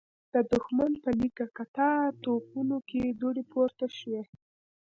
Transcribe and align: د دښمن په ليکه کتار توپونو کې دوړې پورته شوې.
د 0.33 0.35
دښمن 0.51 0.91
په 1.03 1.09
ليکه 1.19 1.45
کتار 1.57 2.07
توپونو 2.23 2.77
کې 2.89 3.01
دوړې 3.19 3.43
پورته 3.51 3.85
شوې. 3.99 4.21